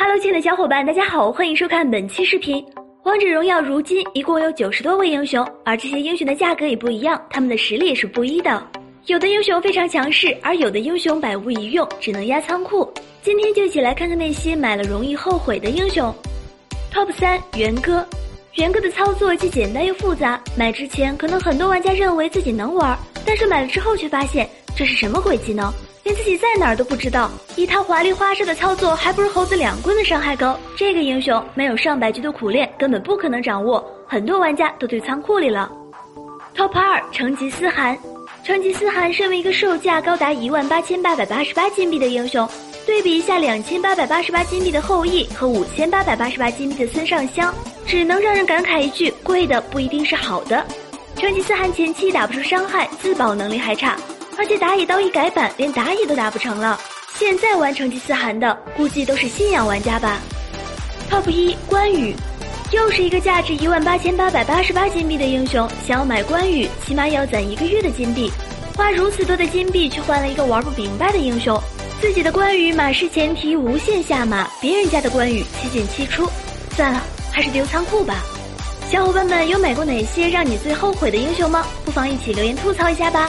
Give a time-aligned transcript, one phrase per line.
[0.00, 2.64] Hello，亲爱的小伙伴，大家好，欢迎收看本期视频。
[3.02, 8.64] 王者荣耀如今一共有九十多位英雄，而这些英雄的价格也不一样，他们的实力也是不一的。
[9.06, 12.88] 有的英雄非常强势，而有的英雄百无一用，只能压仓库。
[13.22, 16.14] 今天就一起来看看那些买了容易后悔的英雄。
[16.92, 18.06] Top 三，元歌。
[18.54, 22.96] 元歌的操作既简单又复杂，买之前可能很多玩家认为自己能玩，
[23.28, 25.70] 但是买了之后却发现这是什么鬼技能？
[26.02, 30.58] 连自己在哪儿都不知道，一套华丽花哨的操作还不如猴子两棍的伤害高。
[30.74, 33.86] 这个英雄没有上百局的苦练，根本不可能掌握。
[34.06, 35.70] 很多玩家都堆仓库里了。
[36.56, 37.98] Top 二，成吉思汗。
[38.42, 42.48] 成吉思汗身为一个售价高达一万八千八百八十八金币的英雄，
[42.86, 47.54] 对比一下两千八百八十八金币的后羿和五千八百八十八金币的孙尚香，
[47.84, 50.64] 只能让人感慨一句：贵的不一定是好的。
[51.16, 53.96] 成吉思汗前期打不出伤害，自保能力还差。
[54.36, 56.78] 而且打野刀一改版，连打野都打不成了。
[57.16, 60.20] 现在玩成吉思汗的，估计都是信仰玩家吧。
[61.10, 62.14] Top 一关羽，
[62.70, 68.30] 又是一个价值一万八千八百八十八金币的英雄，想要买关羽，起码要攒一个月的金币。
[68.76, 71.60] 花如此多的金币，却换了一个玩不明白的英雄。
[72.00, 76.30] 自己的关羽马失前蹄无限下马，别人家的关羽七进七出。
[76.76, 78.22] 算了，还是丢仓库吧。
[78.90, 81.62] 小伙伴们有买过哪些让你最后悔的英雄吗？
[81.84, 83.28] 不妨一起留言吐槽一下吧。